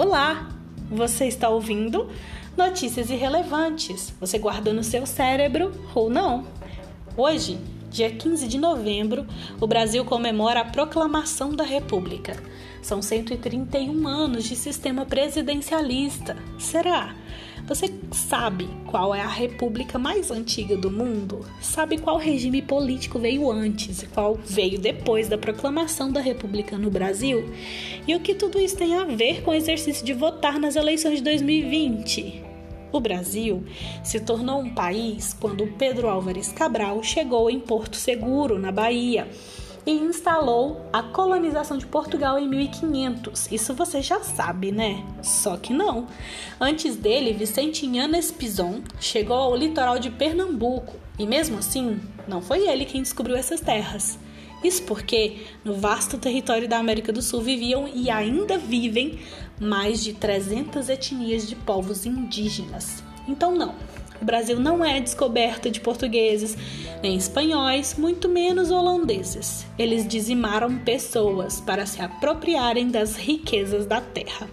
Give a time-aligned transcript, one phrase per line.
[0.00, 0.48] Olá!
[0.92, 2.08] Você está ouvindo
[2.56, 4.14] Notícias Irrelevantes.
[4.20, 6.46] Você guardou no seu cérebro ou não?
[7.16, 7.58] Hoje,
[7.90, 9.26] dia 15 de novembro,
[9.60, 12.42] o Brasil comemora a proclamação da República.
[12.82, 16.36] São 131 anos de sistema presidencialista.
[16.58, 17.14] Será?
[17.66, 21.44] Você sabe qual é a república mais antiga do mundo?
[21.60, 26.90] Sabe qual regime político veio antes e qual veio depois da proclamação da república no
[26.90, 27.52] Brasil?
[28.06, 31.16] E o que tudo isso tem a ver com o exercício de votar nas eleições
[31.16, 32.47] de 2020?
[32.90, 33.64] O Brasil
[34.02, 39.28] se tornou um país quando Pedro Álvares Cabral chegou em Porto Seguro, na Bahia
[39.88, 43.50] e instalou a colonização de Portugal em 1500.
[43.50, 45.02] Isso você já sabe, né?
[45.22, 46.06] Só que não.
[46.60, 52.68] Antes dele, Vicente Inhanes Pison chegou ao litoral de Pernambuco e, mesmo assim, não foi
[52.68, 54.18] ele quem descobriu essas terras.
[54.62, 59.20] Isso porque no vasto território da América do Sul viviam e ainda vivem
[59.60, 63.02] mais de 300 etnias de povos indígenas.
[63.28, 63.74] Então, não,
[64.20, 66.56] o Brasil não é descoberta de portugueses,
[67.02, 69.64] nem espanhóis, muito menos holandeses.
[69.78, 74.48] Eles dizimaram pessoas para se apropriarem das riquezas da terra.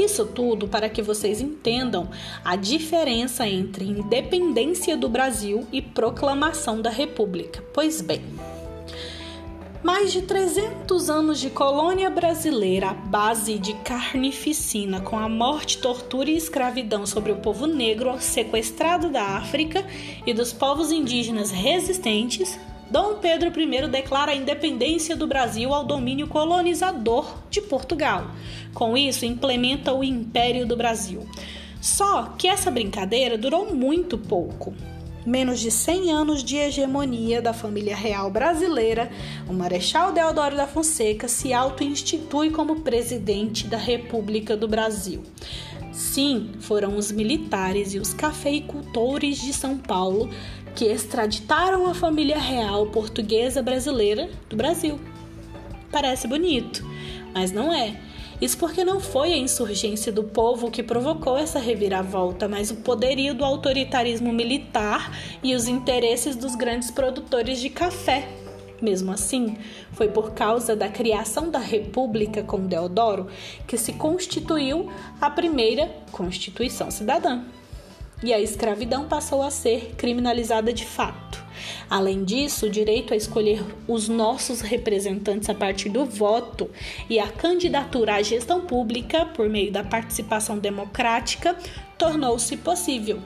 [0.00, 2.08] Isso tudo para que vocês entendam
[2.42, 7.62] a diferença entre independência do Brasil e proclamação da República.
[7.74, 8.22] Pois bem,
[9.82, 16.36] mais de 300 anos de colônia brasileira base de carnificina, com a morte, tortura e
[16.36, 19.84] escravidão sobre o povo negro sequestrado da África
[20.26, 22.58] e dos povos indígenas resistentes,
[22.90, 28.32] Dom Pedro I declara a independência do Brasil ao domínio colonizador de Portugal.
[28.74, 31.26] Com isso, implementa o Império do Brasil.
[31.80, 34.74] Só que essa brincadeira durou muito pouco
[35.24, 39.10] menos de 100 anos de hegemonia da família real brasileira,
[39.48, 45.22] o Marechal Deodoro da Fonseca se auto-institui como presidente da República do Brasil.
[45.92, 50.30] Sim, foram os militares e os cafeicultores de São Paulo
[50.74, 55.00] que extraditaram a família real portuguesa brasileira do Brasil.
[55.90, 56.84] Parece bonito,
[57.34, 58.00] mas não é.
[58.40, 63.34] Isso porque não foi a insurgência do povo que provocou essa reviravolta, mas o poderio
[63.34, 68.28] do autoritarismo militar e os interesses dos grandes produtores de café.
[68.80, 69.58] Mesmo assim,
[69.92, 73.26] foi por causa da criação da República com Deodoro
[73.66, 77.42] que se constituiu a primeira Constituição Cidadã.
[78.22, 81.42] E a escravidão passou a ser criminalizada de fato.
[81.88, 86.70] Além disso, o direito a escolher os nossos representantes a partir do voto
[87.08, 91.56] e a candidatura à gestão pública por meio da participação democrática
[91.98, 93.20] tornou-se possível.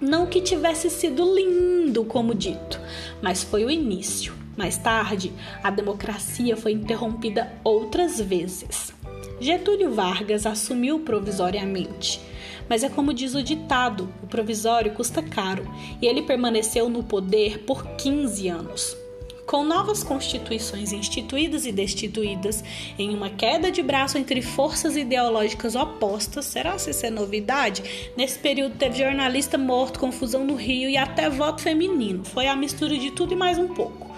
[0.00, 2.80] Não que tivesse sido lindo, como dito,
[3.20, 4.32] mas foi o início.
[4.56, 8.92] Mais tarde, a democracia foi interrompida outras vezes.
[9.40, 12.20] Getúlio Vargas assumiu provisoriamente
[12.68, 15.66] mas é como diz o ditado: o provisório custa caro,
[16.02, 18.96] e ele permaneceu no poder por 15 anos.
[19.46, 22.62] Com novas constituições instituídas e destituídas,
[22.98, 28.12] em uma queda de braço entre forças ideológicas opostas, será se isso é novidade?
[28.14, 32.26] Nesse período teve jornalista morto, confusão no Rio e até voto feminino.
[32.26, 34.10] Foi a mistura de tudo e mais um pouco.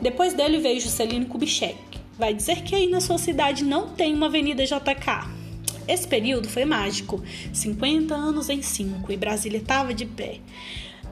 [0.00, 1.76] Depois dele veio Juscelino Kubitschek.
[2.18, 5.30] Vai dizer que aí na sua cidade não tem uma Avenida JK?
[5.86, 10.40] Esse período foi mágico, 50 anos em 5 e Brasília estava de pé.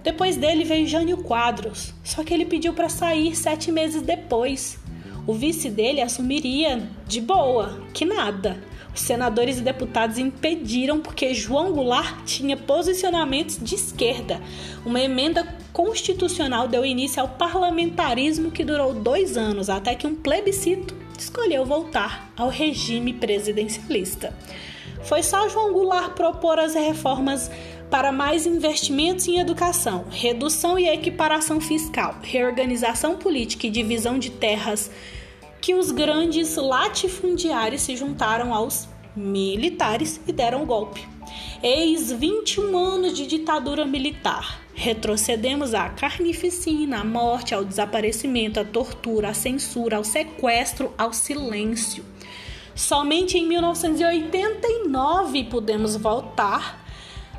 [0.02, 4.80] Depois dele veio Jânio Quadros, só que ele pediu para sair sete meses depois.
[5.28, 8.60] O vice dele assumiria de boa, que nada.
[9.00, 14.40] Senadores e deputados impediram porque João Goulart tinha posicionamentos de esquerda.
[14.84, 20.94] Uma emenda constitucional deu início ao parlamentarismo que durou dois anos, até que um plebiscito
[21.18, 24.34] escolheu voltar ao regime presidencialista.
[25.04, 27.50] Foi só João Goulart propor as reformas
[27.90, 34.90] para mais investimentos em educação, redução e equiparação fiscal, reorganização política e divisão de terras
[35.60, 41.06] que os grandes latifundiários se juntaram aos militares e deram o golpe.
[41.62, 44.62] Eis 21 anos de ditadura militar.
[44.74, 52.04] Retrocedemos à carnificina, à morte, ao desaparecimento, à tortura, à censura, ao sequestro, ao silêncio.
[52.74, 56.84] Somente em 1989 podemos voltar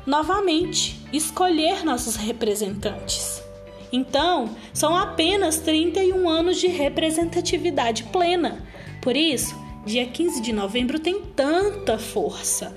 [0.04, 3.47] novamente, escolher nossos representantes.
[3.92, 8.64] Então, são apenas 31 anos de representatividade plena.
[9.00, 12.74] Por isso, dia 15 de novembro tem tanta força.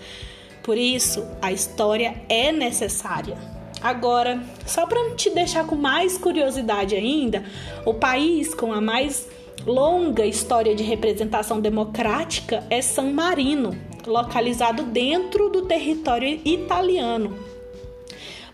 [0.64, 3.38] Por isso, a história é necessária.
[3.82, 7.44] Agora, só para te deixar com mais curiosidade ainda,
[7.86, 9.28] o país com a mais
[9.66, 13.76] longa história de representação democrática é San Marino.
[14.08, 17.51] localizado dentro do território italiano.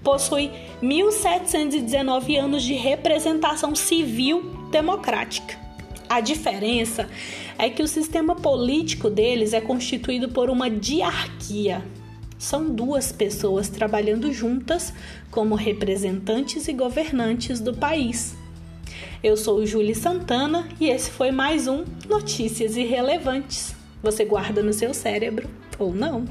[0.04, 0.52] Possui
[0.82, 5.58] 1719 anos de representação civil democrática.
[6.10, 7.10] A diferença
[7.58, 11.84] é que o sistema político deles é constituído por uma diarquia.
[12.38, 14.94] São duas pessoas trabalhando juntas
[15.32, 18.36] como representantes e governantes do país.
[19.24, 23.76] Eu sou Júlia Santana e esse foi mais um Notícias Irrelevantes.
[24.02, 26.26] Você guarda no seu cérebro ou não?